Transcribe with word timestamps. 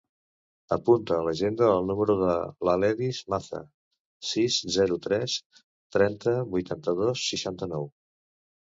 Apunta 0.75 1.17
a 1.17 1.25
l'agenda 1.27 1.67
el 1.73 1.85
número 1.89 2.15
de 2.23 2.31
l'Aledis 2.69 3.19
Maza: 3.35 3.61
sis, 4.33 4.59
zero, 4.79 5.01
tres, 5.07 5.37
trenta, 5.99 6.37
vuitanta-dos, 6.57 7.29
seixanta-nou. 7.31 7.91